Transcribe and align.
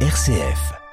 RCF.« 0.00 0.76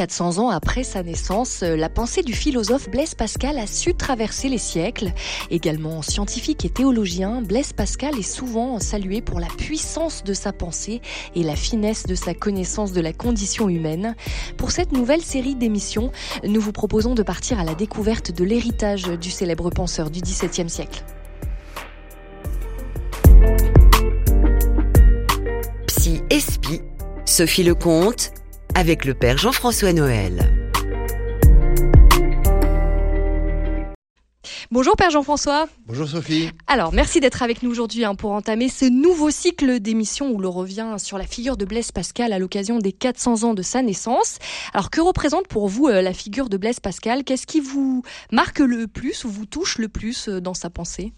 400 0.00 0.38
ans 0.38 0.48
après 0.48 0.82
sa 0.82 1.02
naissance, 1.02 1.60
la 1.60 1.90
pensée 1.90 2.22
du 2.22 2.32
philosophe 2.32 2.88
Blaise 2.88 3.14
Pascal 3.14 3.58
a 3.58 3.66
su 3.66 3.94
traverser 3.94 4.48
les 4.48 4.56
siècles. 4.56 5.12
Également 5.50 6.00
scientifique 6.00 6.64
et 6.64 6.70
théologien, 6.70 7.42
Blaise 7.42 7.74
Pascal 7.74 8.18
est 8.18 8.22
souvent 8.22 8.80
salué 8.80 9.20
pour 9.20 9.40
la 9.40 9.48
puissance 9.48 10.24
de 10.24 10.32
sa 10.32 10.54
pensée 10.54 11.02
et 11.34 11.42
la 11.42 11.54
finesse 11.54 12.04
de 12.04 12.14
sa 12.14 12.32
connaissance 12.32 12.92
de 12.92 13.02
la 13.02 13.12
condition 13.12 13.68
humaine. 13.68 14.16
Pour 14.56 14.70
cette 14.70 14.92
nouvelle 14.92 15.20
série 15.20 15.54
d'émissions, 15.54 16.12
nous 16.44 16.62
vous 16.62 16.72
proposons 16.72 17.14
de 17.14 17.22
partir 17.22 17.60
à 17.60 17.64
la 17.64 17.74
découverte 17.74 18.32
de 18.32 18.42
l'héritage 18.42 19.02
du 19.02 19.30
célèbre 19.30 19.68
penseur 19.68 20.08
du 20.08 20.22
XVIIe 20.22 20.70
siècle. 20.70 21.04
Psy 25.88 26.22
Espi, 26.30 26.80
Sophie 27.26 27.64
Lecomte, 27.64 28.32
avec 28.74 29.04
le 29.04 29.14
Père 29.14 29.38
Jean-François 29.38 29.92
Noël. 29.92 30.50
Bonjour 34.70 34.94
Père 34.94 35.10
Jean-François. 35.10 35.66
Bonjour 35.86 36.06
Sophie. 36.06 36.50
Alors, 36.68 36.92
merci 36.92 37.18
d'être 37.18 37.42
avec 37.42 37.64
nous 37.64 37.70
aujourd'hui 37.70 38.04
hein, 38.04 38.14
pour 38.14 38.30
entamer 38.30 38.68
ce 38.68 38.84
nouveau 38.84 39.30
cycle 39.30 39.80
d'émissions 39.80 40.30
où 40.30 40.38
l'on 40.38 40.52
revient 40.52 40.94
sur 40.98 41.18
la 41.18 41.26
figure 41.26 41.56
de 41.56 41.64
Blaise 41.64 41.90
Pascal 41.90 42.32
à 42.32 42.38
l'occasion 42.38 42.78
des 42.78 42.92
400 42.92 43.42
ans 43.42 43.54
de 43.54 43.62
sa 43.62 43.82
naissance. 43.82 44.38
Alors, 44.72 44.90
que 44.90 45.00
représente 45.00 45.48
pour 45.48 45.66
vous 45.66 45.88
euh, 45.88 46.02
la 46.02 46.12
figure 46.12 46.48
de 46.48 46.56
Blaise 46.56 46.78
Pascal? 46.78 47.24
Qu'est-ce 47.24 47.48
qui 47.48 47.58
vous 47.58 48.02
marque 48.30 48.60
le 48.60 48.86
plus 48.86 49.24
ou 49.24 49.28
vous 49.28 49.46
touche 49.46 49.78
le 49.78 49.88
plus 49.88 50.28
euh, 50.28 50.40
dans 50.40 50.54
sa 50.54 50.70
pensée? 50.70 51.12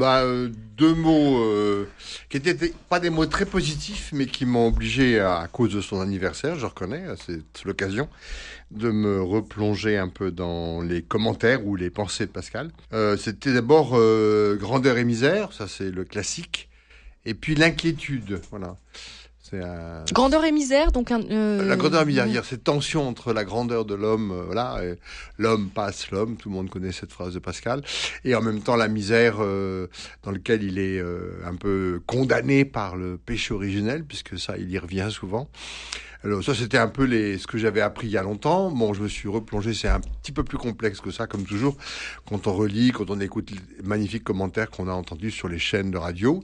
Bah, 0.00 0.22
euh, 0.22 0.48
deux 0.78 0.94
mots 0.94 1.44
euh, 1.44 1.86
qui 2.30 2.38
étaient 2.38 2.72
pas 2.88 3.00
des 3.00 3.10
mots 3.10 3.26
très 3.26 3.44
positifs, 3.44 4.10
mais 4.14 4.24
qui 4.24 4.46
m'ont 4.46 4.68
obligé, 4.68 5.20
à, 5.20 5.46
cause 5.52 5.74
de 5.74 5.82
son 5.82 6.00
anniversaire, 6.00 6.58
je 6.58 6.64
reconnais, 6.64 7.04
c'est 7.26 7.64
l'occasion, 7.66 8.08
de 8.70 8.90
me 8.90 9.22
replonger 9.22 9.98
un 9.98 10.08
peu 10.08 10.30
dans 10.30 10.80
les 10.80 11.02
commentaires 11.02 11.66
ou 11.66 11.76
les 11.76 11.90
pensées 11.90 12.24
de 12.24 12.30
Pascal. 12.30 12.70
Euh, 12.94 13.18
C'était 13.18 13.52
d'abord 13.52 13.90
euh, 13.92 14.56
grandeur 14.56 14.96
et 14.96 15.04
misère, 15.04 15.52
ça 15.52 15.68
c'est 15.68 15.90
le 15.90 16.04
classique, 16.04 16.70
et 17.26 17.34
puis 17.34 17.54
l'inquiétude, 17.54 18.40
voilà. 18.50 18.76
Un... 19.52 20.04
Grandeur 20.12 20.44
et 20.44 20.52
misère, 20.52 20.92
donc 20.92 21.10
un, 21.10 21.22
euh... 21.30 21.64
La 21.64 21.76
grandeur 21.76 22.02
et 22.02 22.06
misère, 22.06 22.26
a 22.26 22.42
cette 22.42 22.64
tension 22.64 23.06
entre 23.08 23.32
la 23.32 23.44
grandeur 23.44 23.84
de 23.84 23.94
l'homme, 23.94 24.30
euh, 24.32 24.42
voilà, 24.44 24.80
l'homme 25.38 25.68
passe 25.70 26.10
l'homme, 26.10 26.36
tout 26.36 26.48
le 26.48 26.54
monde 26.54 26.70
connaît 26.70 26.92
cette 26.92 27.12
phrase 27.12 27.34
de 27.34 27.38
Pascal, 27.38 27.82
et 28.24 28.34
en 28.34 28.42
même 28.42 28.60
temps 28.60 28.76
la 28.76 28.88
misère 28.88 29.36
euh, 29.40 29.88
dans 30.22 30.30
lequel 30.30 30.62
il 30.62 30.78
est 30.78 31.00
un 31.44 31.56
peu 31.56 32.00
condamné 32.06 32.64
par 32.64 32.96
le 32.96 33.16
péché 33.18 33.54
originel, 33.54 34.04
puisque 34.04 34.38
ça, 34.38 34.56
il 34.58 34.70
y 34.70 34.78
revient 34.78 35.08
souvent. 35.10 35.48
Alors 36.22 36.44
ça, 36.44 36.54
c'était 36.54 36.76
un 36.76 36.88
peu 36.88 37.04
les, 37.04 37.38
ce 37.38 37.46
que 37.46 37.56
j'avais 37.56 37.80
appris 37.80 38.08
il 38.08 38.10
y 38.10 38.18
a 38.18 38.22
longtemps. 38.22 38.70
Bon, 38.70 38.92
je 38.92 39.02
me 39.02 39.08
suis 39.08 39.28
replongé, 39.28 39.72
c'est 39.72 39.88
un 39.88 40.00
petit 40.00 40.32
peu 40.32 40.44
plus 40.44 40.58
complexe 40.58 41.00
que 41.00 41.10
ça, 41.10 41.26
comme 41.26 41.44
toujours, 41.44 41.76
quand 42.28 42.46
on 42.46 42.52
relit, 42.52 42.92
quand 42.92 43.08
on 43.08 43.20
écoute 43.20 43.50
les 43.50 43.58
magnifiques 43.82 44.24
commentaires 44.24 44.70
qu'on 44.70 44.88
a 44.88 44.92
entendus 44.92 45.30
sur 45.30 45.48
les 45.48 45.58
chaînes 45.58 45.90
de 45.90 45.96
radio 45.96 46.42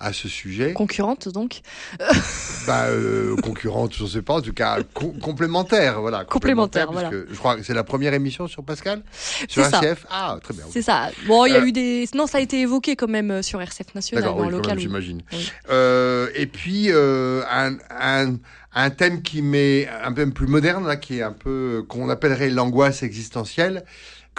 à 0.00 0.12
ce 0.12 0.28
sujet. 0.28 0.72
Concurrente 0.72 1.28
donc 1.28 1.60
bah, 2.66 2.86
euh, 2.86 3.36
Concurrente, 3.36 3.94
je 3.94 4.04
ne 4.04 4.08
sais 4.08 4.22
pas, 4.22 4.34
en 4.34 4.40
tout 4.40 4.54
cas 4.54 4.78
co 4.94 5.12
complémentaire. 5.20 6.00
Voilà, 6.00 6.24
complémentaire, 6.24 6.86
complémentaire 6.86 7.10
voilà. 7.10 7.26
je 7.30 7.38
crois 7.38 7.56
que 7.56 7.62
c'est 7.62 7.74
la 7.74 7.84
première 7.84 8.14
émission 8.14 8.48
sur 8.48 8.64
Pascal 8.64 9.02
Sur 9.48 9.64
RCF 9.64 10.06
Ah, 10.10 10.38
très 10.42 10.54
bien. 10.54 10.64
C'est 10.70 10.82
ça. 10.82 11.10
Bon, 11.26 11.44
il 11.44 11.52
y 11.52 11.56
a 11.56 11.60
euh, 11.60 11.66
eu 11.66 11.72
des. 11.72 12.08
Non, 12.14 12.26
ça 12.26 12.38
a 12.38 12.40
été 12.40 12.60
évoqué 12.60 12.96
quand 12.96 13.08
même 13.08 13.30
euh, 13.30 13.42
sur 13.42 13.60
RCF 13.60 13.94
National, 13.94 14.30
oui, 14.36 14.50
local. 14.50 14.78
J'imagine. 14.78 15.22
Oui. 15.32 15.50
Euh, 15.70 16.28
et 16.34 16.46
puis, 16.46 16.86
euh, 16.90 17.42
un, 17.50 17.76
un, 17.90 18.36
un, 18.74 18.90
thème 18.90 19.22
qui 19.22 19.42
met 19.42 19.88
un 20.02 20.12
peu 20.12 20.28
plus 20.30 20.46
moderne, 20.46 20.86
là, 20.86 20.96
qui 20.96 21.18
est 21.18 21.22
un 21.22 21.32
peu. 21.32 21.84
qu'on 21.88 22.08
appellerait 22.08 22.50
l'angoisse 22.50 23.02
existentielle 23.02 23.84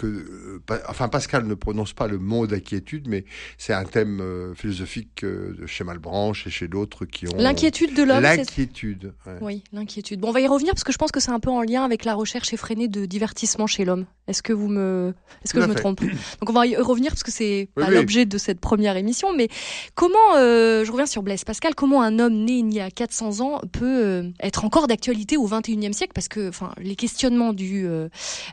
que, 0.01 0.07
euh, 0.07 0.59
enfin, 0.87 1.07
Pascal 1.09 1.45
ne 1.45 1.53
prononce 1.53 1.93
pas 1.93 2.07
le 2.07 2.17
mot 2.17 2.47
d'inquiétude, 2.47 3.07
mais 3.07 3.23
c'est 3.57 3.73
un 3.73 3.83
thème 3.83 4.19
euh, 4.21 4.55
philosophique 4.55 5.23
euh, 5.23 5.53
chez 5.67 5.83
Malbranche 5.83 6.47
et 6.47 6.49
chez 6.49 6.67
d'autres 6.67 7.05
qui 7.05 7.27
ont. 7.27 7.37
L'inquiétude 7.37 7.93
de 7.95 8.03
l'homme. 8.03 8.21
L'inquiétude. 8.21 9.13
Ouais. 9.25 9.33
Oui, 9.41 9.63
l'inquiétude. 9.71 10.19
Bon, 10.19 10.29
on 10.29 10.31
va 10.31 10.41
y 10.41 10.47
revenir 10.47 10.73
parce 10.73 10.83
que 10.83 10.91
je 10.91 10.97
pense 10.97 11.11
que 11.11 11.19
c'est 11.19 11.31
un 11.31 11.39
peu 11.39 11.51
en 11.51 11.61
lien 11.61 11.83
avec 11.83 12.03
la 12.05 12.15
recherche 12.15 12.51
effrénée 12.53 12.87
de 12.87 13.05
divertissement 13.05 13.67
chez 13.67 13.85
l'homme. 13.85 14.05
Est-ce 14.27 14.41
que 14.43 14.53
vous 14.53 14.67
me, 14.67 15.13
est-ce 15.43 15.53
que 15.53 15.59
Tout 15.59 15.63
je 15.65 15.69
me 15.69 15.73
fait. 15.73 15.79
trompe? 15.79 16.01
Donc 16.01 16.49
on 16.49 16.53
va 16.53 16.65
y 16.65 16.75
revenir 16.75 17.11
parce 17.11 17.23
que 17.23 17.31
c'est 17.31 17.69
Oui, 17.77 17.83
pas 17.83 17.89
oui. 17.89 17.95
l'objet 17.95 18.25
de 18.25 18.37
cette 18.37 18.59
première 18.59 18.97
émission, 18.97 19.35
mais 19.35 19.49
comment, 19.95 20.17
euh, 20.37 20.83
je 20.85 20.91
reviens 20.91 21.05
sur 21.05 21.21
Blaise 21.21 21.43
Pascal, 21.43 21.75
comment 21.75 22.01
un 22.01 22.17
homme 22.19 22.45
né 22.45 22.59
il 22.59 22.73
y 22.73 22.79
a 22.79 22.89
400 22.89 23.41
ans 23.41 23.61
peut 23.71 24.31
être 24.39 24.65
encore 24.65 24.87
d'actualité 24.87 25.37
au 25.37 25.47
21e 25.47 25.93
siècle? 25.93 26.13
Parce 26.13 26.27
que, 26.27 26.49
enfin, 26.49 26.71
les 26.77 26.95
questionnements 26.95 27.53
du 27.53 27.85
euh, 27.85 28.07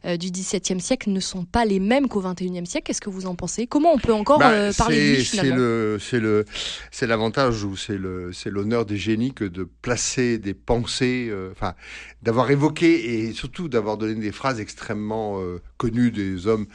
du 0.04 0.28
17e 0.28 0.80
siècle 0.80 1.10
ne 1.10 1.20
sont 1.20 1.37
pas 1.44 1.64
les 1.64 1.80
mêmes 1.80 2.08
qu'au 2.08 2.22
21e 2.22 2.64
siècle. 2.64 2.86
Qu'est-ce 2.86 3.00
que 3.00 3.10
vous 3.10 3.26
en 3.26 3.34
pensez? 3.34 3.66
Comment 3.66 3.92
on 3.92 3.98
peut 3.98 4.12
encore 4.12 4.38
Bah, 4.38 4.50
euh, 4.52 4.72
parler 4.76 5.10
de 5.12 5.16
lui 5.16 5.24
finalement? 5.24 5.56
le, 5.56 5.98
c'est 6.00 6.20
le, 6.20 6.44
c'est 6.90 7.06
l'avantage 7.06 7.64
ou 7.64 7.76
c'est 7.76 7.98
le, 7.98 8.32
c'est 8.32 8.50
l'honneur 8.50 8.84
des 8.86 8.96
génies 8.96 9.32
que 9.34 9.44
de 9.44 9.64
placer 9.82 10.38
des 10.38 10.54
pensées, 10.54 11.28
euh, 11.30 11.50
enfin, 11.52 11.74
d'avoir 12.22 12.50
évoqué 12.50 13.28
et 13.28 13.32
surtout 13.32 13.68
d'avoir 13.68 13.96
donné 13.98 14.14
des 14.14 14.32
phrases 14.32 14.60
extrêmement 14.60 15.40
euh, 15.40 15.60
connues 15.78 16.10
des 16.10 16.46
hommes 16.46 16.66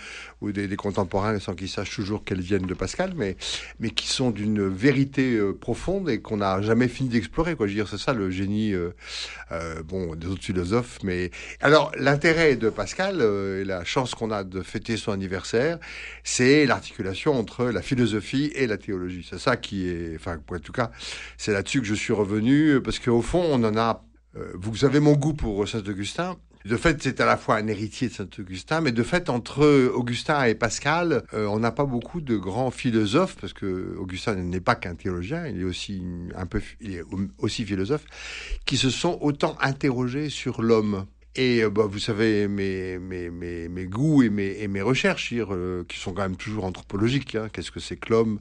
ou 0.41 0.51
des, 0.51 0.75
contemporains 0.75 1.39
sans 1.39 1.53
qu'ils 1.53 1.69
sachent 1.69 1.95
toujours 1.95 2.23
qu'elles 2.23 2.41
viennent 2.41 2.65
de 2.65 2.73
Pascal, 2.73 3.13
mais, 3.15 3.37
mais 3.79 3.91
qui 3.91 4.07
sont 4.07 4.31
d'une 4.31 4.67
vérité 4.67 5.35
euh, 5.35 5.53
profonde 5.53 6.09
et 6.09 6.21
qu'on 6.21 6.37
n'a 6.37 6.61
jamais 6.61 6.87
fini 6.87 7.09
d'explorer. 7.09 7.55
Quoi, 7.55 7.67
je 7.67 7.73
veux 7.73 7.77
dire, 7.77 7.87
c'est 7.87 7.99
ça 7.99 8.13
le 8.13 8.31
génie, 8.31 8.73
euh, 8.73 8.91
euh, 9.51 9.83
bon, 9.83 10.15
des 10.15 10.27
autres 10.27 10.43
philosophes. 10.43 10.99
Mais 11.03 11.29
alors, 11.61 11.91
l'intérêt 11.99 12.55
de 12.55 12.69
Pascal 12.69 13.21
et 13.21 13.65
la 13.65 13.83
chance 13.83 14.15
qu'on 14.15 14.31
a 14.31 14.43
de 14.43 14.61
fêter 14.61 14.97
son 14.97 15.11
anniversaire, 15.11 15.77
c'est 16.23 16.65
l'articulation 16.65 17.37
entre 17.37 17.65
la 17.65 17.81
philosophie 17.81 18.51
et 18.55 18.67
la 18.67 18.77
théologie. 18.77 19.27
C'est 19.29 19.39
ça 19.39 19.57
qui 19.57 19.87
est, 19.87 20.15
enfin, 20.15 20.37
en 20.49 20.59
tout 20.59 20.71
cas, 20.71 20.91
c'est 21.37 21.51
là-dessus 21.51 21.81
que 21.81 21.87
je 21.87 21.93
suis 21.93 22.13
revenu, 22.13 22.81
parce 22.81 22.99
qu'au 22.99 23.21
fond, 23.21 23.43
on 23.43 23.63
en 23.63 23.77
a. 23.77 24.03
vous 24.55 24.85
avez 24.85 24.99
mon 24.99 25.13
goût 25.13 25.33
pour 25.33 25.67
Saint-Augustin. 25.67 26.37
De 26.65 26.77
fait, 26.77 27.03
c'est 27.03 27.19
à 27.19 27.25
la 27.25 27.35
fois 27.35 27.57
un 27.57 27.67
héritier 27.67 28.07
de 28.07 28.13
Saint-Augustin, 28.13 28.79
mais 28.79 28.93
de 28.93 29.03
fait, 29.03 29.29
entre 29.29 29.89
Augustin 29.93 30.45
et 30.45 30.55
Pascal, 30.55 31.23
euh, 31.33 31.45
on 31.47 31.59
n'a 31.59 31.71
pas 31.71 31.83
beaucoup 31.83 32.21
de 32.21 32.37
grands 32.37 32.71
philosophes, 32.71 33.35
parce 33.39 33.51
que 33.51 33.95
Augustin 33.97 34.35
n'est 34.35 34.61
pas 34.61 34.75
qu'un 34.75 34.95
théologien, 34.95 35.45
il 35.47 35.59
est 35.59 35.65
aussi 35.65 36.03
un 36.35 36.45
peu, 36.45 36.61
il 36.79 36.93
est 36.93 37.03
aussi 37.37 37.65
philosophe, 37.65 38.05
qui 38.65 38.77
se 38.77 38.89
sont 38.89 39.17
autant 39.21 39.57
interrogés 39.59 40.29
sur 40.29 40.61
l'homme. 40.61 41.05
Et 41.35 41.63
euh, 41.63 41.69
bah, 41.69 41.85
vous 41.85 41.99
savez, 41.99 42.47
mes, 42.47 42.97
mes, 42.97 43.29
mes, 43.29 43.67
mes 43.67 43.85
goûts 43.85 44.23
et 44.23 44.29
mes, 44.29 44.65
mes 44.67 44.81
recherches, 44.81 45.33
euh, 45.33 45.83
qui 45.89 45.97
sont 45.97 46.13
quand 46.13 46.21
même 46.21 46.37
toujours 46.37 46.63
anthropologiques. 46.63 47.35
Hein. 47.35 47.49
Qu'est-ce 47.51 47.71
que 47.71 47.79
c'est 47.81 47.97
que 47.97 48.13
l'homme? 48.13 48.39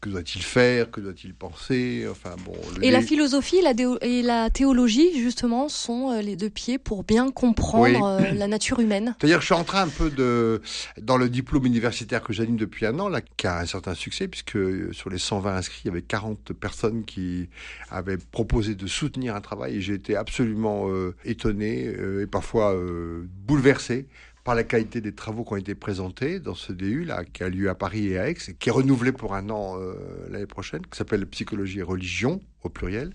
Que 0.00 0.08
doit-il 0.08 0.42
faire 0.42 0.90
Que 0.90 1.00
doit-il 1.02 1.34
penser 1.34 2.06
Enfin 2.10 2.34
bon. 2.46 2.54
Et 2.80 2.90
la 2.90 3.02
philosophie 3.02 3.56
et 3.56 3.62
la, 3.62 3.72
et 4.00 4.22
la 4.22 4.48
théologie, 4.48 5.20
justement, 5.20 5.68
sont 5.68 6.10
euh, 6.10 6.22
les 6.22 6.36
deux 6.36 6.48
pieds 6.48 6.78
pour 6.78 7.04
bien 7.04 7.30
comprendre 7.30 7.84
Oui. 7.84 7.96
euh, 8.02 8.32
la 8.32 8.46
nature 8.46 8.80
humaine. 8.80 9.14
C'est-à-dire 9.20 9.36
que 9.36 9.42
je 9.42 9.46
suis 9.46 9.54
en 9.54 9.64
train 9.64 9.82
un 9.82 9.88
peu 9.88 10.08
de, 10.10 10.62
dans 11.02 11.18
le 11.18 11.28
diplôme 11.28 11.66
universitaire 11.66 12.22
que 12.22 12.32
j'anime 12.32 12.56
depuis 12.56 12.86
un 12.86 12.98
an, 12.98 13.10
là, 13.10 13.20
qui 13.20 13.46
a 13.46 13.58
un 13.58 13.66
certain 13.66 13.94
succès, 13.94 14.26
puisque 14.26 14.56
euh, 14.56 14.90
sur 14.92 15.10
les 15.10 15.18
120 15.18 15.54
inscrits, 15.54 15.82
il 15.84 15.88
y 15.88 15.90
avait 15.90 16.00
40 16.00 16.54
personnes 16.54 17.04
qui 17.04 17.50
avaient 17.90 18.16
proposé 18.16 18.74
de 18.74 18.86
soutenir 18.86 19.36
un 19.36 19.42
travail, 19.42 19.76
et 19.76 19.80
j'ai 19.82 19.94
été 19.94 20.16
absolument 20.16 20.88
euh, 20.88 21.14
étonné 21.26 21.86
euh, 21.88 22.22
et 22.22 22.26
parfois 22.26 22.72
euh, 22.74 23.26
bouleversé 23.46 24.06
par 24.44 24.54
la 24.54 24.64
qualité 24.64 25.00
des 25.00 25.12
travaux 25.12 25.44
qui 25.44 25.52
ont 25.52 25.56
été 25.56 25.74
présentés 25.74 26.40
dans 26.40 26.54
ce 26.54 26.72
DU 26.72 27.08
qui 27.32 27.42
a 27.42 27.48
lieu 27.48 27.68
à 27.68 27.74
Paris 27.74 28.08
et 28.08 28.18
à 28.18 28.28
Aix, 28.28 28.36
et 28.48 28.54
qui 28.54 28.68
est 28.68 28.72
renouvelé 28.72 29.12
pour 29.12 29.34
un 29.34 29.50
an 29.50 29.78
euh, 29.78 29.94
l'année 30.30 30.46
prochaine, 30.46 30.82
qui 30.86 30.96
s'appelle 30.96 31.26
Psychologie 31.26 31.80
et 31.80 31.82
religion 31.82 32.40
au 32.62 32.68
pluriel. 32.68 33.12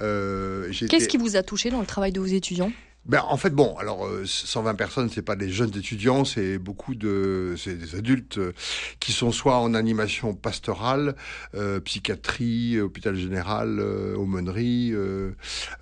Euh, 0.00 0.70
Qu'est-ce 0.88 1.08
qui 1.08 1.16
vous 1.16 1.36
a 1.36 1.42
touché 1.42 1.70
dans 1.70 1.80
le 1.80 1.86
travail 1.86 2.12
de 2.12 2.20
vos 2.20 2.26
étudiants? 2.26 2.72
Ben, 3.06 3.22
en 3.26 3.38
fait, 3.38 3.50
bon, 3.50 3.76
alors 3.78 4.06
euh, 4.06 4.24
120 4.26 4.74
personnes, 4.74 5.08
c'est 5.08 5.22
pas 5.22 5.34
des 5.34 5.48
jeunes 5.48 5.74
étudiants, 5.76 6.26
c'est 6.26 6.58
beaucoup 6.58 6.94
de, 6.94 7.54
c'est 7.56 7.74
des 7.74 7.94
adultes 7.94 8.36
euh, 8.36 8.52
qui 9.00 9.12
sont 9.12 9.32
soit 9.32 9.58
en 9.58 9.72
animation 9.72 10.34
pastorale, 10.34 11.16
euh, 11.54 11.80
psychiatrie, 11.80 12.78
hôpital 12.78 13.16
général, 13.16 13.78
euh, 13.80 14.14
aumônerie, 14.16 14.90
euh, 14.92 15.32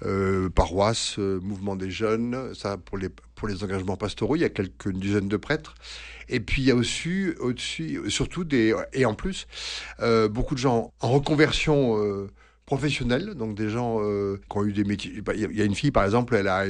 euh, 0.04 0.48
paroisse, 0.48 1.18
euh, 1.18 1.40
mouvement 1.40 1.74
des 1.74 1.90
jeunes. 1.90 2.54
Ça 2.54 2.76
pour 2.76 2.98
les 2.98 3.08
pour 3.34 3.48
les 3.48 3.64
engagements 3.64 3.96
pastoraux, 3.96 4.36
il 4.36 4.40
y 4.40 4.44
a 4.44 4.48
quelques 4.48 4.92
dizaines 4.92 5.28
de 5.28 5.36
prêtres. 5.36 5.74
Et 6.28 6.38
puis 6.40 6.62
il 6.62 6.68
y 6.68 6.70
a 6.70 6.76
aussi 6.76 7.30
au-dessus, 7.40 8.00
surtout 8.10 8.44
des 8.44 8.74
et 8.92 9.06
en 9.06 9.14
plus 9.14 9.48
euh, 10.00 10.28
beaucoup 10.28 10.54
de 10.54 10.60
gens 10.60 10.92
en 11.00 11.10
reconversion. 11.10 12.28
Euh, 12.68 12.76
professionnels, 12.76 13.34
donc 13.34 13.54
des 13.54 13.70
gens 13.70 13.98
euh, 14.00 14.40
qui 14.50 14.58
ont 14.58 14.64
eu 14.64 14.72
des 14.72 14.84
métiers. 14.84 15.22
Il 15.34 15.56
y 15.56 15.62
a 15.62 15.64
une 15.64 15.74
fille, 15.74 15.90
par 15.90 16.04
exemple, 16.04 16.34
elle, 16.34 16.48
a, 16.48 16.64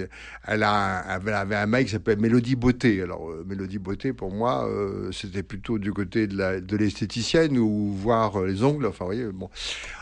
elle, 0.47 0.63
a, 0.63 1.21
elle 1.21 1.35
avait 1.35 1.57
un 1.57 1.67
mec 1.67 1.87
qui 1.87 1.93
s'appelle 1.93 2.19
Mélodie 2.19 2.57
Beauté. 2.57 3.03
Alors, 3.03 3.31
euh, 3.31 3.45
Mélodie 3.47 3.79
Beauté, 3.79 4.13
pour 4.13 4.33
moi, 4.33 4.69
euh, 4.69 5.11
c'était 5.13 5.43
plutôt 5.43 5.79
du 5.79 5.93
côté 5.93 6.27
de 6.27 6.77
l'esthéticienne 6.77 7.55
de 7.55 7.61
ou 7.61 7.93
voir 7.93 8.43
les 8.43 8.63
ongles. 8.63 8.87
Enfin, 8.87 9.05
vous 9.05 9.13
voyez, 9.13 9.27
bon. 9.27 9.51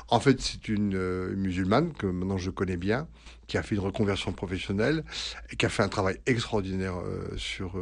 En 0.08 0.20
fait, 0.20 0.40
c'est 0.40 0.68
une, 0.68 1.34
musulmane 1.34 1.92
que 1.92 2.06
maintenant 2.06 2.38
je 2.38 2.50
connais 2.50 2.76
bien, 2.76 3.08
qui 3.48 3.58
a 3.58 3.62
fait 3.62 3.74
une 3.74 3.80
reconversion 3.80 4.32
professionnelle 4.32 5.04
et 5.50 5.56
qui 5.56 5.66
a 5.66 5.68
fait 5.68 5.82
un 5.82 5.88
travail 5.88 6.18
extraordinaire 6.26 6.94
sur. 7.36 7.74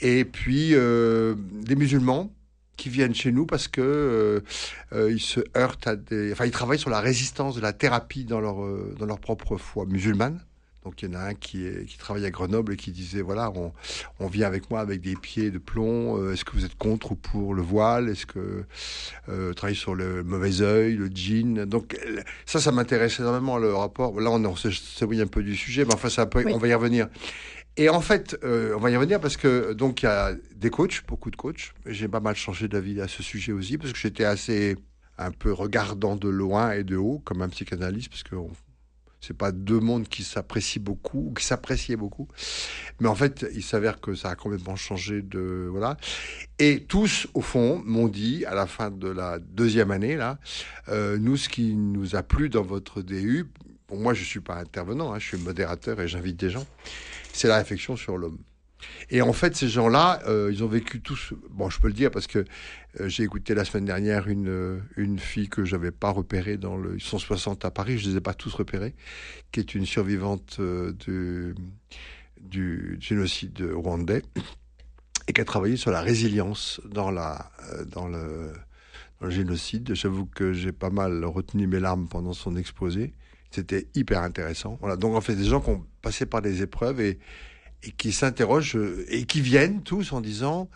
et 0.00 0.24
puis, 0.24 0.70
des 0.70 1.76
musulmans 1.76 2.32
qui 2.80 2.88
viennent 2.88 3.14
chez 3.14 3.30
nous 3.30 3.44
parce 3.44 3.68
que 3.68 3.82
euh, 3.82 4.40
euh, 4.94 5.12
ils 5.12 5.20
se 5.20 5.40
heurtent 5.54 5.86
à 5.86 5.96
des, 5.96 6.32
enfin 6.32 6.46
ils 6.46 6.50
travaillent 6.50 6.78
sur 6.78 6.88
la 6.88 7.00
résistance 7.00 7.54
de 7.54 7.60
la 7.60 7.74
thérapie 7.74 8.24
dans 8.24 8.40
leur 8.40 8.64
euh, 8.64 8.96
dans 8.98 9.04
leur 9.04 9.20
propre 9.20 9.58
foi 9.58 9.84
musulmane. 9.84 10.40
Donc 10.82 11.02
il 11.02 11.10
y 11.10 11.14
en 11.14 11.20
a 11.20 11.24
un 11.24 11.34
qui, 11.34 11.66
est, 11.66 11.84
qui 11.84 11.98
travaille 11.98 12.24
à 12.24 12.30
Grenoble 12.30 12.72
et 12.72 12.76
qui 12.78 12.90
disait 12.90 13.20
voilà 13.20 13.52
on, 13.54 13.74
on 14.18 14.28
vient 14.28 14.46
avec 14.46 14.70
moi 14.70 14.80
avec 14.80 15.02
des 15.02 15.14
pieds 15.14 15.50
de 15.50 15.58
plomb. 15.58 16.32
Est-ce 16.32 16.42
que 16.42 16.52
vous 16.52 16.64
êtes 16.64 16.78
contre 16.78 17.12
ou 17.12 17.16
pour 17.16 17.52
le 17.52 17.60
voile? 17.60 18.08
Est-ce 18.08 18.24
que 18.24 18.64
euh, 19.28 19.52
travaille 19.52 19.76
sur 19.76 19.94
le 19.94 20.24
mauvais 20.24 20.62
œil, 20.62 20.94
le 20.94 21.08
djinn 21.08 21.66
Donc 21.66 21.98
ça 22.46 22.60
ça 22.60 22.72
m'intéresse 22.72 23.20
énormément 23.20 23.58
le 23.58 23.74
rapport. 23.74 24.18
Là 24.22 24.30
on, 24.30 24.42
on 24.42 24.56
s'éloigne 24.56 25.20
un 25.20 25.26
peu 25.26 25.42
du 25.42 25.54
sujet, 25.54 25.84
mais 25.84 25.92
enfin 25.92 26.08
ça 26.08 26.26
on 26.34 26.56
va 26.56 26.68
y 26.68 26.72
revenir. 26.72 27.08
Et 27.76 27.88
en 27.88 28.00
fait, 28.00 28.36
euh, 28.44 28.74
on 28.76 28.80
va 28.80 28.90
y 28.90 28.96
revenir 28.96 29.20
parce 29.20 29.36
que 29.36 29.72
donc 29.72 30.02
il 30.02 30.06
y 30.06 30.08
a 30.08 30.34
des 30.56 30.70
coachs, 30.70 31.02
beaucoup 31.06 31.30
de 31.30 31.36
coachs. 31.36 31.72
J'ai 31.86 32.08
pas 32.08 32.20
mal 32.20 32.34
changé 32.34 32.68
d'avis 32.68 33.00
à 33.00 33.08
ce 33.08 33.22
sujet 33.22 33.52
aussi 33.52 33.78
parce 33.78 33.92
que 33.92 33.98
j'étais 33.98 34.24
assez 34.24 34.76
un 35.18 35.30
peu 35.30 35.52
regardant 35.52 36.16
de 36.16 36.28
loin 36.28 36.72
et 36.72 36.84
de 36.84 36.96
haut 36.96 37.20
comme 37.24 37.42
un 37.42 37.48
psychanalyste 37.48 38.08
parce 38.08 38.22
que 38.22 38.36
c'est 39.20 39.36
pas 39.36 39.52
deux 39.52 39.80
mondes 39.80 40.08
qui 40.08 40.24
s'apprécient 40.24 40.82
beaucoup 40.82 41.28
ou 41.28 41.34
qui 41.34 41.44
s'appréciaient 41.44 41.96
beaucoup. 41.96 42.26
Mais 43.00 43.08
en 43.08 43.14
fait, 43.14 43.46
il 43.54 43.62
s'avère 43.62 44.00
que 44.00 44.14
ça 44.14 44.30
a 44.30 44.34
complètement 44.34 44.76
changé 44.76 45.20
de 45.20 45.68
voilà. 45.70 45.98
Et 46.58 46.84
tous 46.84 47.28
au 47.34 47.42
fond 47.42 47.82
m'ont 47.84 48.08
dit 48.08 48.44
à 48.46 48.54
la 48.54 48.66
fin 48.66 48.90
de 48.90 49.08
la 49.08 49.38
deuxième 49.38 49.90
année 49.90 50.16
là, 50.16 50.38
euh, 50.88 51.18
nous 51.18 51.36
ce 51.36 51.48
qui 51.48 51.74
nous 51.74 52.16
a 52.16 52.22
plu 52.22 52.48
dans 52.48 52.62
votre 52.62 53.02
DU, 53.02 53.46
moi 53.96 54.14
je 54.14 54.24
suis 54.24 54.40
pas 54.40 54.56
intervenant, 54.56 55.12
hein, 55.12 55.18
je 55.18 55.26
suis 55.26 55.38
modérateur 55.38 56.00
et 56.00 56.08
j'invite 56.08 56.36
des 56.36 56.50
gens 56.50 56.66
c'est 57.32 57.48
la 57.48 57.58
réflexion 57.58 57.96
sur 57.96 58.18
l'homme. 58.18 58.38
Et 59.10 59.20
en 59.20 59.32
fait, 59.32 59.54
ces 59.56 59.68
gens-là, 59.68 60.22
euh, 60.26 60.50
ils 60.50 60.64
ont 60.64 60.68
vécu 60.68 61.02
tous. 61.02 61.34
Bon, 61.50 61.68
je 61.68 61.78
peux 61.80 61.88
le 61.88 61.92
dire 61.92 62.10
parce 62.10 62.26
que 62.26 62.44
euh, 63.00 63.08
j'ai 63.08 63.24
écouté 63.24 63.54
la 63.54 63.64
semaine 63.64 63.84
dernière 63.84 64.28
une, 64.28 64.48
euh, 64.48 64.78
une 64.96 65.18
fille 65.18 65.48
que 65.48 65.64
j'avais 65.64 65.90
pas 65.90 66.10
repérée 66.10 66.56
dans 66.56 66.76
le 66.76 66.98
160 66.98 67.64
à 67.64 67.70
Paris, 67.70 67.98
je 67.98 68.08
les 68.08 68.16
ai 68.16 68.20
pas 68.20 68.32
tous 68.32 68.54
repérés, 68.54 68.94
qui 69.52 69.60
est 69.60 69.74
une 69.74 69.84
survivante 69.84 70.60
du, 70.60 71.54
du 72.40 72.96
génocide 73.00 73.62
rwandais 73.74 74.22
et 75.28 75.32
qui 75.34 75.40
a 75.40 75.44
travaillé 75.44 75.76
sur 75.76 75.90
la 75.90 76.00
résilience 76.00 76.80
dans, 76.86 77.10
la, 77.10 77.50
dans 77.86 78.08
le 78.08 78.52
génocide. 79.28 79.94
J'avoue 79.94 80.24
que 80.24 80.54
j'ai 80.54 80.72
pas 80.72 80.90
mal 80.90 81.22
retenu 81.26 81.66
mes 81.66 81.80
larmes 81.80 82.08
pendant 82.08 82.32
son 82.32 82.56
exposé. 82.56 83.12
C'était 83.50 83.88
hyper 83.94 84.22
intéressant. 84.22 84.78
Voilà. 84.80 84.96
Donc, 84.96 85.14
en 85.14 85.20
fait, 85.20 85.34
des 85.34 85.44
gens 85.44 85.60
qui 85.60 85.70
ont 85.70 85.84
passé 86.02 86.26
par 86.26 86.42
des 86.42 86.62
épreuves 86.62 87.00
et, 87.00 87.18
et 87.82 87.90
qui 87.92 88.12
s'interrogent 88.12 88.76
euh, 88.76 89.06
et 89.08 89.24
qui 89.24 89.40
viennent 89.40 89.82
tous 89.82 90.12
en 90.12 90.20
disant 90.20 90.68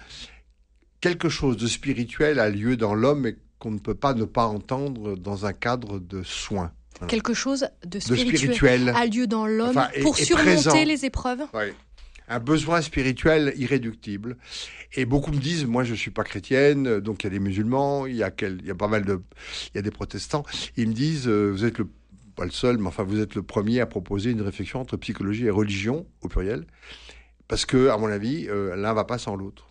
quelque 1.01 1.29
chose 1.29 1.57
de 1.57 1.67
spirituel 1.67 2.39
a 2.39 2.49
lieu 2.49 2.77
dans 2.77 2.95
l'homme 2.95 3.27
et 3.27 3.37
qu'on 3.59 3.71
ne 3.71 3.79
peut 3.79 3.95
pas 3.95 4.15
ne 4.15 4.25
pas 4.25 4.47
entendre 4.47 5.17
dans 5.17 5.47
un 5.47 5.53
cadre 5.53 5.99
de 5.99 6.23
soins. 6.23 6.73
Quelque 7.09 7.35
chose 7.35 7.67
de 7.85 7.99
spirituel, 7.99 8.89
a 8.91 9.05
lieu 9.07 9.27
dans 9.27 9.47
l'homme 9.47 9.81
pour 10.03 10.17
surmonter 10.17 10.85
les 10.85 11.05
épreuves. 11.05 11.43
Oui. 11.53 11.73
Un 12.29 12.39
besoin 12.39 12.81
spirituel 12.81 13.53
irréductible. 13.57 14.39
Et 14.95 15.05
beaucoup 15.05 15.31
me 15.31 15.39
disent, 15.39 15.67
moi 15.67 15.85
je 15.85 15.93
ne 15.93 15.97
suis 15.97 16.11
pas 16.11 16.25
chrétienne, 16.25 17.01
donc 17.01 17.23
il 17.23 17.27
y 17.27 17.29
a 17.29 17.31
des 17.31 17.41
musulmans, 17.41 18.07
il 18.07 18.17
y 18.17 18.23
a, 18.23 18.31
quel, 18.31 18.59
il 18.61 18.67
y 18.67 18.71
a 18.71 18.75
pas 18.75 18.89
mal 18.89 19.05
de, 19.05 19.21
il 19.73 19.77
y 19.77 19.79
a 19.79 19.83
des 19.83 19.91
protestants. 19.91 20.45
Ils 20.77 20.89
me 20.89 20.95
disent, 20.95 21.29
euh, 21.29 21.51
vous 21.51 21.65
êtes 21.65 21.79
le 21.79 21.89
pas 22.35 22.45
le 22.45 22.51
seul, 22.51 22.79
mais 22.79 22.89
enfin 22.89 23.03
vous 23.03 23.21
êtes 23.21 23.35
le 23.35 23.43
premier 23.43 23.81
à 23.81 23.87
proposer 23.87 24.31
une 24.31 24.43
réflexion 24.43 24.81
entre 24.81 24.97
psychologie 24.97 25.47
et 25.47 25.51
religion 25.51 26.07
au 26.23 26.29
pluriel, 26.29 26.67
parce 27.49 27.67
que 27.67 27.89
à 27.89 27.97
mon 27.97 28.09
avis, 28.09 28.49
euh, 28.49 28.77
l'un 28.77 28.93
va 28.93 29.05
pas 29.05 29.19
sans 29.19 29.37
l'autre. 29.37 29.69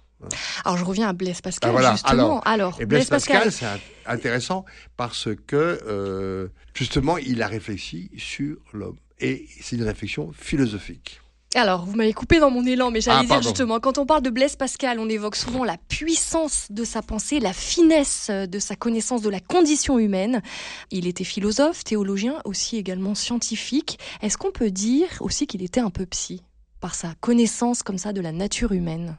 Alors 0.63 0.77
je 0.77 0.85
reviens 0.85 1.09
à 1.09 1.13
Blaise 1.13 1.41
Pascal 1.41 1.75
ah, 1.77 1.91
justement. 1.91 2.39
Alors, 2.41 2.79
et 2.79 2.85
Blaise, 2.85 3.09
Pascal, 3.09 3.51
c'est 3.51 3.65
intéressant 4.05 4.63
parce 4.95 5.27
que 5.47 5.79
euh, 5.85 6.47
justement 6.73 7.17
il 7.17 7.41
a 7.41 7.47
réfléchi 7.47 8.09
sur 8.17 8.57
l'homme 8.71 8.97
et 9.19 9.47
c'est 9.61 9.75
une 9.75 9.83
réflexion 9.83 10.31
philosophique. 10.33 11.19
Alors, 11.55 11.85
vous 11.85 11.95
m'avez 11.95 12.13
coupé 12.13 12.39
dans 12.39 12.49
mon 12.49 12.65
élan, 12.65 12.89
mais 12.89 12.99
j'allais 12.99 13.27
ah, 13.29 13.33
dire 13.33 13.41
justement, 13.43 13.79
quand 13.79 13.99
on 13.99 14.07
parle 14.07 14.23
de 14.23 14.31
Blaise 14.31 14.55
Pascal, 14.55 14.99
on 14.99 15.07
évoque 15.07 15.35
souvent 15.35 15.63
la 15.63 15.77
puissance 15.77 16.67
de 16.71 16.83
sa 16.83 17.03
pensée, 17.03 17.39
la 17.39 17.53
finesse 17.53 18.31
de 18.31 18.59
sa 18.59 18.75
connaissance 18.75 19.21
de 19.21 19.29
la 19.29 19.39
condition 19.39 19.99
humaine. 19.99 20.41
Il 20.89 21.05
était 21.05 21.23
philosophe, 21.23 21.83
théologien, 21.83 22.39
aussi 22.45 22.77
également 22.77 23.13
scientifique. 23.13 23.99
Est-ce 24.21 24.37
qu'on 24.37 24.51
peut 24.51 24.71
dire 24.71 25.09
aussi 25.19 25.45
qu'il 25.45 25.61
était 25.61 25.79
un 25.79 25.91
peu 25.91 26.07
psy, 26.07 26.43
par 26.79 26.95
sa 26.95 27.13
connaissance 27.21 27.83
comme 27.83 27.99
ça 27.99 28.13
de 28.13 28.21
la 28.21 28.31
nature 28.31 28.71
humaine? 28.71 29.17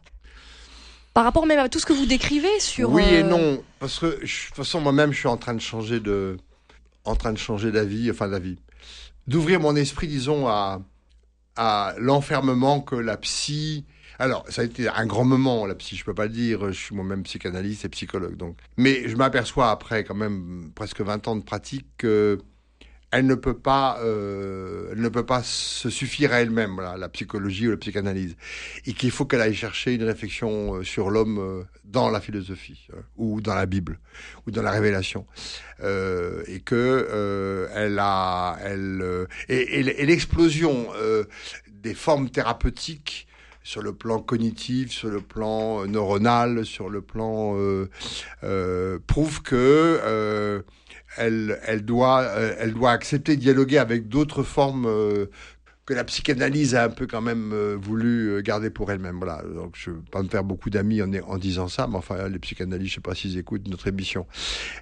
Par 1.13 1.23
rapport 1.23 1.47
même 1.47 1.61
à 1.61 1.69
tout 1.69 1.79
ce 1.79 1.87
que 1.87 1.93
vous 1.93 2.07
décrivez 2.07 2.59
sur... 2.59 2.91
Oui 2.91 3.05
et 3.05 3.23
euh, 3.23 3.23
non, 3.23 3.63
parce 3.79 4.01
que 4.01 4.07
de 4.07 4.21
toute 4.21 4.57
façon 4.57 4.81
moi-même 4.81 5.13
je 5.13 5.19
suis 5.19 5.29
en 5.29 5.37
train 5.37 5.55
de 5.55 5.61
changer 5.61 6.01
de, 6.01 6.39
en 7.05 7.15
train 7.15 7.33
de 7.33 7.39
changer 7.39 7.71
d'avis, 7.71 8.11
enfin 8.11 8.27
d'avis, 8.27 8.59
d'ouvrir 9.29 9.61
mon 9.61 9.77
esprit, 9.77 10.09
disons, 10.09 10.49
à, 10.49 10.83
à 11.57 11.95
l'enfermement 11.99 12.81
que 12.81 12.97
la 12.97 13.17
psy. 13.17 13.85
Alors, 14.19 14.45
ça 14.49 14.63
a 14.63 14.65
été 14.65 14.89
un 14.89 15.07
grand 15.07 15.25
moment, 15.25 15.67
la 15.67 15.75
psy, 15.75 15.97
je 15.97 16.05
peux 16.05 16.15
pas 16.15 16.25
le 16.25 16.33
dire, 16.33 16.73
je 16.73 16.79
suis 16.79 16.95
moi-même 16.95 17.25
psychanalyste 17.25 17.85
et 17.85 17.89
psychologue, 17.89 18.37
donc. 18.37 18.57
Mais 18.77 19.09
je 19.09 19.17
m'aperçois 19.17 19.71
après 19.71 20.05
quand 20.05 20.15
même 20.15 20.71
presque 20.75 21.01
20 21.01 21.27
ans 21.29 21.37
de 21.37 21.43
pratique 21.43 21.87
que 21.99 22.39
elle 23.15 23.27
ne 23.27 23.37
peut 23.37 23.57
pas, 23.57 24.01
euh, 24.03 24.89
elle 24.91 25.01
ne 25.01 25.09
peut 25.09 25.25
pas 25.25 25.45
se 25.45 25.89
suffire 25.89 26.33
à 26.33 26.41
elle-même, 26.41 26.81
la 26.81 27.09
psychologie 27.09 27.69
ou 27.69 27.71
la 27.71 27.77
psychanalyse, 27.77 28.37
et 28.87 28.93
qu'il 28.93 29.13
faut 29.13 29.25
qu'elle 29.25 29.41
aille 29.41 29.55
chercher 29.55 29.95
une 29.95 30.03
réflexion 30.03 30.75
euh, 30.75 30.83
sur 30.83 31.11
l'homme 31.11 31.39
euh, 31.39 31.63
dans 31.85 32.11
la 32.11 32.21
philosophie 32.21 32.89
ou 33.17 33.41
dans 33.41 33.55
la 33.55 33.67
Bible 33.67 34.01
ou 34.47 34.51
dans 34.51 34.63
la 34.63 34.73
Révélation, 34.73 35.27
et 35.81 36.61
que 36.65 37.69
elle 37.73 37.99
a, 38.01 38.57
elle, 38.61 39.27
et 39.49 40.07
l'explosion 40.07 40.89
des 41.69 41.95
formes 41.95 42.31
thérapeutiques 42.31 43.29
sur 43.65 43.83
le 43.83 43.93
plan 43.93 44.21
cognitif, 44.21 44.93
sur 44.93 45.09
le 45.09 45.21
plan 45.21 45.85
neuronal, 45.87 46.65
sur 46.65 46.89
le 46.89 47.01
plan 47.01 47.57
prouve 49.07 49.43
que 49.43 50.63
elle, 51.17 51.61
elle, 51.67 51.85
doit, 51.85 52.23
euh, 52.23 52.55
elle 52.59 52.73
doit 52.73 52.91
accepter 52.91 53.37
dialoguer 53.37 53.79
avec 53.79 54.09
d'autres 54.09 54.43
formes 54.43 54.87
euh, 54.87 55.27
que 55.87 55.95
la 55.95 56.05
psychanalyse 56.05 56.75
a 56.75 56.85
un 56.85 56.89
peu 56.89 57.07
quand 57.07 57.21
même 57.21 57.53
euh, 57.53 57.77
voulu 57.81 58.43
garder 58.43 58.71
pour 58.71 58.91
elle-même. 58.91 59.19
Voilà. 59.19 59.43
Donc 59.43 59.75
je 59.77 59.91
ne 59.91 59.97
veux 59.97 60.03
pas 60.11 60.23
me 60.23 60.29
faire 60.29 60.45
beaucoup 60.45 60.71
d'amis 60.71 61.03
en, 61.03 61.39
disant 61.39 61.69
ça, 61.69 61.87
mais 61.87 61.97
enfin 61.97 62.29
les 62.29 62.39
psychanalystes, 62.39 62.95
je 62.95 63.01
ne 63.01 63.03
sais 63.03 63.09
pas 63.09 63.15
s'ils 63.15 63.39
écoutent 63.39 63.69
notre 63.69 63.87
émission. 63.87 64.27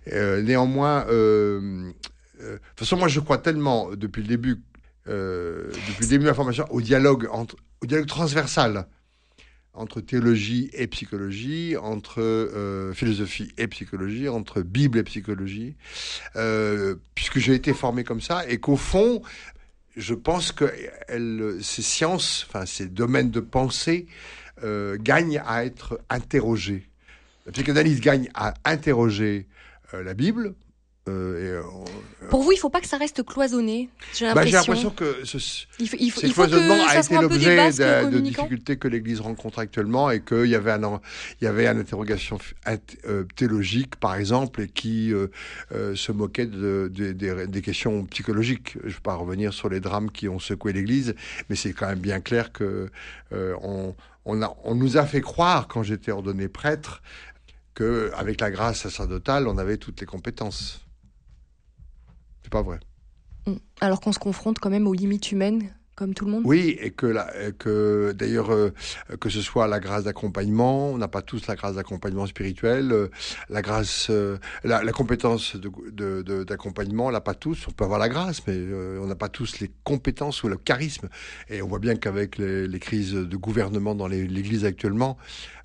néanmoins, 0.06 1.04
de 1.06 1.92
toute 2.38 2.78
façon, 2.78 2.96
moi 2.96 3.08
je 3.08 3.20
crois 3.20 3.38
tellement 3.38 3.90
depuis 3.94 4.22
le 4.22 4.28
début, 4.28 4.62
depuis 5.06 6.02
le 6.02 6.08
début 6.08 6.24
de 6.24 6.28
la 6.28 6.34
formation, 6.34 6.66
au 6.70 6.80
dialogue 6.80 7.28
entre, 7.32 7.56
au 7.82 7.86
dialogue 7.86 8.06
transversal 8.06 8.86
entre 9.74 10.00
théologie 10.00 10.70
et 10.74 10.86
psychologie, 10.86 11.76
entre 11.76 12.20
euh, 12.20 12.92
philosophie 12.92 13.52
et 13.56 13.66
psychologie, 13.68 14.28
entre 14.28 14.60
Bible 14.60 14.98
et 14.98 15.02
psychologie, 15.02 15.74
euh, 16.36 16.96
puisque 17.14 17.38
j'ai 17.38 17.54
été 17.54 17.72
formé 17.72 18.04
comme 18.04 18.20
ça, 18.20 18.46
et 18.48 18.58
qu'au 18.58 18.76
fond, 18.76 19.22
je 19.96 20.14
pense 20.14 20.52
que 20.52 20.70
ces 21.62 21.82
sciences, 21.82 22.46
enfin 22.48 22.66
ces 22.66 22.86
domaines 22.86 23.30
de 23.30 23.40
pensée, 23.40 24.06
euh, 24.62 24.98
gagnent 25.00 25.42
à 25.46 25.64
être 25.64 26.00
interrogés. 26.10 26.86
La 27.46 27.52
psychanalyse 27.52 28.00
gagne 28.00 28.28
à 28.34 28.54
interroger 28.64 29.46
la 29.92 30.14
Bible, 30.14 30.54
euh, 31.08 31.60
euh, 31.60 32.28
Pour 32.30 32.42
vous, 32.42 32.52
il 32.52 32.54
ne 32.54 32.60
faut 32.60 32.70
pas 32.70 32.80
que 32.80 32.86
ça 32.86 32.96
reste 32.96 33.24
cloisonné. 33.24 33.88
J'ai 34.14 34.32
bah, 34.32 34.44
l'impression 34.44 34.90
que 34.90 35.24
ce, 35.24 35.38
il 35.80 36.32
cloisonnement 36.32 36.86
a 36.86 36.96
été 36.96 37.18
l'objet 37.18 37.56
de, 37.56 38.20
difficultés 38.20 38.76
que 38.76 38.86
l'Église 38.86 39.20
rencontre 39.20 39.58
actuellement 39.58 40.10
et 40.10 40.20
qu'il 40.20 40.46
y 40.46 40.54
avait 40.54 40.70
un, 40.70 41.00
il 41.40 41.44
y 41.44 41.48
avait 41.48 41.66
une 41.66 41.80
interrogation 41.80 42.38
euh, 43.06 43.24
théologique, 43.34 43.96
par 43.96 44.14
exemple, 44.14 44.60
et 44.60 44.68
qui 44.68 45.12
se 45.72 46.12
moquait 46.12 46.46
de, 46.46 46.88
des 46.88 47.62
questions 47.62 48.04
psychologiques. 48.04 48.74
Je 48.82 48.86
ne 48.86 48.92
vais 48.92 49.00
pas 49.02 49.14
revenir 49.14 49.52
sur 49.52 49.68
les 49.68 49.80
drames 49.80 50.10
qui 50.10 50.28
ont 50.28 50.38
secoué 50.38 50.72
l'Église, 50.72 51.16
mais 51.50 51.56
c'est 51.56 51.72
quand 51.72 51.88
même 51.88 51.98
bien 51.98 52.20
clair 52.20 52.52
que 52.52 52.88
on, 53.32 53.96
on, 54.24 54.40
a, 54.40 54.56
on 54.62 54.76
nous 54.76 54.98
a 54.98 55.04
fait 55.04 55.20
croire, 55.20 55.66
quand 55.66 55.82
j'étais 55.82 56.12
ordonné 56.12 56.46
prêtre, 56.46 57.02
qu'avec 57.74 58.40
la 58.40 58.52
grâce 58.52 58.82
sacerdotale, 58.82 59.48
on 59.48 59.58
avait 59.58 59.78
toutes 59.78 60.00
les 60.00 60.06
compétences 60.06 60.82
pas 62.52 62.62
vrai. 62.62 62.78
Mm. 63.46 63.54
Alors 63.80 64.00
qu'on 64.00 64.12
se 64.12 64.20
confronte 64.20 64.60
quand 64.60 64.70
même 64.70 64.86
aux 64.86 64.94
limites 64.94 65.32
humaines 65.32 65.74
comme 65.94 66.14
tout 66.14 66.24
le 66.24 66.30
monde 66.30 66.42
Oui, 66.46 66.76
et 66.80 66.90
que, 66.90 67.50
que 67.58 68.12
d'ailleurs, 68.12 68.50
euh, 68.50 68.70
que 69.20 69.28
ce 69.28 69.42
soit 69.42 69.66
la 69.66 69.78
grâce 69.78 70.04
d'accompagnement, 70.04 70.90
on 70.90 70.96
n'a 70.96 71.08
pas 71.08 71.20
tous 71.20 71.46
la 71.48 71.54
grâce 71.54 71.74
d'accompagnement 71.74 72.26
spirituel, 72.26 72.92
euh, 72.92 73.08
la 73.50 73.60
grâce, 73.60 74.08
euh, 74.08 74.38
la, 74.64 74.80
compétence 74.92 75.54
d'accompagnement, 75.56 77.04
de, 77.04 77.08
on 77.08 77.10
l'a 77.10 77.20
pas 77.20 77.34
tous. 77.34 77.66
On 77.68 77.72
peut 77.72 77.84
avoir 77.84 77.98
la 77.98 78.08
grâce, 78.08 78.46
mais 78.46 78.56
on 79.00 79.06
n'a 79.06 79.16
pas 79.16 79.28
tous 79.28 79.60
les 79.60 79.70
compétences 79.84 80.42
ou 80.42 80.48
le 80.48 80.56
charisme. 80.56 81.10
Et 81.50 81.60
on 81.60 81.68
voit 81.68 81.78
bien 81.78 81.96
qu'avec 81.96 82.38
les, 82.38 82.66
les, 82.66 82.78
crises 82.78 83.12
de 83.12 83.36
gouvernement 83.36 83.94
dans 83.94 84.08
l'Église 84.08 84.64
actuellement, 84.64 85.18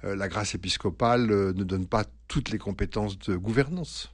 la 0.04 0.28
grâce 0.28 0.56
épiscopale 0.56 1.28
ne 1.28 1.64
donne 1.64 1.88
pas 1.88 2.04
toutes 2.28 2.50
les 2.50 2.58
compétences 2.58 3.18
de 3.18 3.38
gouvernance 3.38 4.14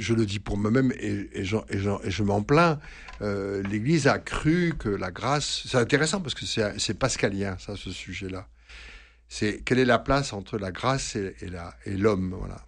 je 0.00 0.14
le 0.14 0.26
dis 0.26 0.38
pour 0.38 0.56
moi-même 0.56 0.92
et, 0.98 1.28
et, 1.34 1.44
je 1.44 2.22
m'en 2.22 2.42
plains, 2.42 2.78
euh, 3.22 3.62
l'Église 3.62 4.06
a 4.06 4.18
cru 4.18 4.74
que 4.78 4.88
la 4.88 5.10
grâce, 5.10 5.64
c'est 5.66 5.78
intéressant 5.78 6.20
parce 6.20 6.34
que 6.34 6.44
c'est 6.46 6.98
pascalien, 6.98 7.56
ça, 7.58 7.76
ce 7.76 7.90
sujet-là. 7.90 8.48
C'est 9.28 9.62
quelle 9.64 9.78
est 9.78 9.84
la 9.84 9.98
place 9.98 10.32
entre 10.32 10.58
la 10.58 10.72
grâce 10.72 11.16
et, 11.16 11.34
l'homme, 11.86 12.34
voilà. 12.38 12.66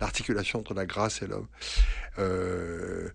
L'articulation 0.00 0.58
entre 0.58 0.74
la 0.74 0.84
grâce 0.84 1.22
et 1.22 1.26
l'homme. 1.26 1.46
Euh, 2.18 3.08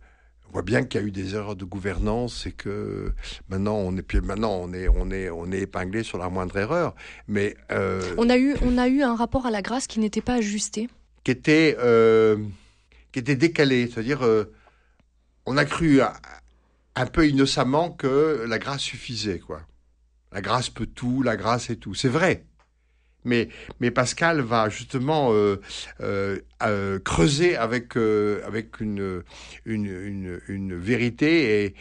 on 0.50 0.54
voit 0.54 0.62
bien 0.62 0.84
qu'il 0.84 1.02
y 1.02 1.04
a 1.04 1.08
eu 1.08 1.12
des 1.12 1.36
erreurs 1.36 1.58
de 1.58 1.66
gouvernance 1.66 2.46
et 2.46 2.54
que 2.54 3.14
maintenant 3.50 3.76
on 3.76 3.98
est 3.98 4.02
puis 4.02 4.22
maintenant 4.22 4.54
on 4.54 4.72
est 4.74 4.88
on 4.88 5.12
est 5.12 5.30
on 5.30 5.52
est 5.52 5.60
épinglé 5.60 6.04
sur 6.04 6.18
la 6.18 6.30
moindre 6.30 6.56
erreur. 6.58 6.96
Mais 7.28 7.58
euh, 7.72 8.02
on 8.18 8.30
a 8.30 8.38
eu 8.38 8.56
on 8.62 8.78
a 8.78 8.88
eu 8.88 9.02
un 9.02 9.16
rapport 9.16 9.46
à 9.46 9.52
la 9.52 9.62
grâce 9.62 9.88
qui 9.88 10.00
n'était 10.00 10.22
pas 10.22 10.36
ajusté. 10.36 10.88
Qui 11.26 11.32
était 11.32 11.76
euh, 11.80 12.38
qui 13.18 13.22
était 13.22 13.36
décalé. 13.36 13.90
C'est-à-dire, 13.90 14.24
euh, 14.24 14.54
on 15.48 15.58
a 15.58 15.66
cru 15.66 16.02
un 16.02 17.06
peu 17.08 17.28
innocemment 17.28 17.90
que 17.90 18.46
la 18.48 18.60
grâce 18.60 18.82
suffisait, 18.82 19.40
quoi. 19.40 19.62
La 20.32 20.42
grâce 20.42 20.70
peut 20.70 20.86
tout, 20.86 21.24
la 21.24 21.36
grâce 21.36 21.72
est 21.72 21.78
tout. 21.78 21.96
C'est 21.96 22.10
vrai. 22.10 22.46
Mais, 23.26 23.50
mais 23.80 23.90
Pascal 23.90 24.42
va 24.42 24.70
justement 24.70 25.30
euh, 25.32 25.60
euh, 26.00 27.00
creuser 27.00 27.58
avec, 27.58 27.98
avec 27.98 28.80
une, 28.82 29.24
une, 29.66 30.40
une, 30.48 30.76
vérité 30.78 31.66
et 31.66 31.76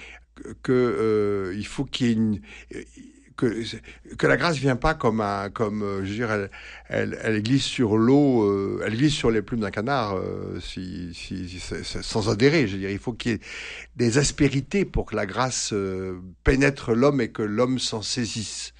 que 0.62 1.52
il 1.54 1.66
faut 1.66 1.84
qu'il 1.84 2.06
y 2.06 2.10
ait 2.10 2.14
une 2.14 2.40
que, 3.36 3.62
que 4.16 4.26
la 4.26 4.36
grâce 4.36 4.56
vient 4.56 4.76
pas 4.76 4.94
comme 4.94 5.20
un, 5.20 5.50
comme, 5.50 5.82
euh, 5.82 6.04
je 6.04 6.10
veux 6.10 6.14
dire, 6.14 6.30
elle, 6.30 6.50
elle, 6.88 7.18
elle 7.22 7.42
glisse 7.42 7.64
sur 7.64 7.96
l'eau, 7.96 8.44
euh, 8.44 8.82
elle 8.84 8.96
glisse 8.96 9.14
sur 9.14 9.30
les 9.30 9.42
plumes 9.42 9.60
d'un 9.60 9.70
canard, 9.70 10.16
euh, 10.16 10.58
si, 10.60 11.12
si, 11.14 11.60
sans 11.60 12.28
adhérer. 12.28 12.66
Je 12.66 12.74
veux 12.74 12.80
dire, 12.80 12.90
il 12.90 12.98
faut 12.98 13.12
qu'il 13.12 13.32
y 13.32 13.34
ait 13.34 13.40
des 13.96 14.18
aspérités 14.18 14.84
pour 14.84 15.06
que 15.06 15.16
la 15.16 15.26
grâce 15.26 15.74
pénètre 16.44 16.92
l'homme 16.92 17.20
et 17.20 17.28
que 17.28 17.42
l'homme 17.42 17.78
s'en 17.78 18.02
saisisse. 18.02 18.72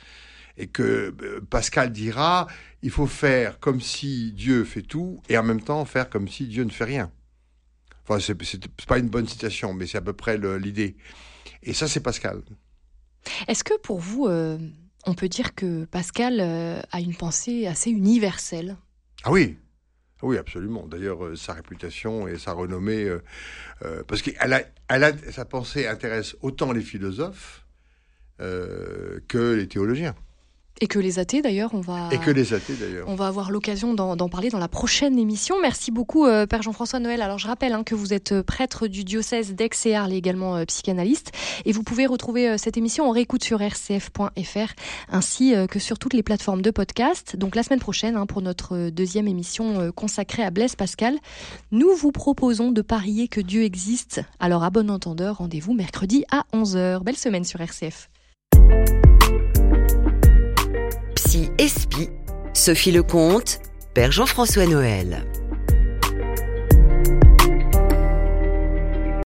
Et 0.59 0.69
que 0.69 1.15
Pascal 1.51 1.93
dira, 1.93 2.47
il 2.81 2.91
faut 2.91 3.07
faire 3.07 3.61
comme 3.61 3.83
si 3.83 4.33
Dieu 4.33 4.65
fait 4.65 4.81
tout 4.81 5.21
et 5.29 5.37
en 5.37 5.43
même 5.43 5.61
temps 5.61 5.85
faire 5.85 6.09
comme 6.09 6.29
si 6.29 6.47
Dieu 6.47 6.65
ne 6.65 6.71
fait 6.71 6.85
rien. 6.85 7.13
Enfin, 8.09 8.21
c'est 8.21 8.87
pas 8.87 8.99
une 8.99 9.11
bonne 9.11 9.29
citation, 9.29 9.75
mais 9.75 9.87
c'est 9.87 9.99
à 9.99 10.01
peu 10.01 10.15
près 10.15 10.39
l'idée. 10.59 10.97
Et 11.63 11.75
ça, 11.75 11.89
c'est 11.89 12.01
Pascal. 12.01 12.43
Est-ce 13.49 13.65
que 13.65 13.79
pour 13.79 13.99
vous, 13.99 14.27
euh, 14.27 14.59
on 15.07 15.15
peut 15.15 15.29
dire 15.29 15.55
que 15.55 15.85
Pascal 15.85 16.39
euh, 16.41 16.81
a 16.93 17.01
une 17.01 17.15
pensée 17.15 17.67
assez 17.67 17.91
universelle? 17.91 18.77
Ah 19.25 19.33
oui, 19.33 19.57
ah 20.23 20.27
oui, 20.27 20.39
absolument. 20.39 20.87
D'ailleurs, 20.87 21.25
euh, 21.25 21.37
sa 21.37 21.55
réputation 21.55 22.29
et 22.29 22.39
sa 22.39 22.53
renommée, 22.53 23.11
parce 24.09 24.23
que 24.23 24.31
sa 25.31 25.45
pensée 25.45 25.87
intéresse 25.87 26.37
autant 26.43 26.73
les 26.73 26.83
philosophes 26.83 27.65
que 28.39 29.55
les 29.55 29.69
théologiens. 29.69 30.15
Et 30.83 30.89
que 30.89 30.99
les 30.99 31.19
athées 31.19 31.41
d'ailleurs, 31.41 31.71
on 31.73 31.81
va. 31.81 32.11
Et 32.13 32.19
que 32.19 32.31
les 32.31 32.53
athées 32.53 32.75
d'ailleurs. 32.75 33.09
On 33.09 33.15
va 33.15 33.29
avoir 33.29 33.51
l'occasion 33.51 33.95
d'en 33.95 34.29
parler 34.29 34.51
dans 34.51 34.59
la 34.59 34.69
prochaine 34.69 35.19
émission. 35.19 35.57
Merci 35.63 35.91
beaucoup, 35.91 36.27
euh, 36.27 36.47
Père 36.47 36.61
Jean-François 36.61 36.99
Noël. 36.99 37.23
Alors 37.23 37.39
je 37.39 37.47
rappelle 37.47 37.73
hein, 37.73 37.83
que 37.83 37.95
vous 37.95 38.13
êtes 38.13 38.33
euh, 38.33 38.43
prêtre 38.43 38.87
du 38.87 39.03
diocèse 39.03 39.55
d'Aix 39.55 39.71
et 39.87 39.97
Arles, 39.97 40.13
également 40.13 40.57
euh, 40.57 40.65
psychanalyste, 40.67 41.33
et 41.65 41.73
vous 41.73 41.83
pouvez 41.83 42.05
retrouver 42.05 42.59
cette 42.59 42.77
émission 42.77 43.09
en 43.09 43.11
réécoute 43.11 43.43
sur 43.43 43.59
rcf.fr 43.59 44.75
ainsi 45.11 45.55
que 45.71 45.79
sur 45.79 45.99
toutes 45.99 46.13
les 46.13 46.23
plateformes 46.23 46.61
de 46.61 46.71
podcast. 46.71 47.37
Donc 47.37 47.57
la 47.57 47.63
semaine 47.63 47.81
prochaine, 47.81 48.17
hein, 48.17 48.27
pour 48.27 48.43
notre 48.43 48.91
deuxième 48.91 49.29
émission 49.29 49.91
consacrée 49.93 50.43
à 50.43 50.51
Blaise 50.51 50.77
Pascal, 50.77 51.17
nous 51.73 51.95
vous 51.95 52.13
proposons 52.13 52.71
de 52.71 52.83
parier 52.83 53.29
que 53.29 53.41
Dieu 53.41 53.63
existe. 53.63 54.21
Alors 54.41 54.63
à 54.63 54.71
bon 54.71 54.91
entendeur, 54.91 55.39
rendez-vous 55.39 55.73
mercredi 55.73 56.25
à 56.31 56.45
11h. 56.53 57.03
Belle 57.03 57.17
semaine 57.17 57.45
sur 57.45 57.61
RCF. 57.61 58.11
Psy 61.17 61.49
Espi, 61.59 62.11
Sophie 62.53 62.93
Lecomte, 62.93 63.61
Père 63.95 64.13
Jean-François 64.13 64.67
Noël. 64.67 65.25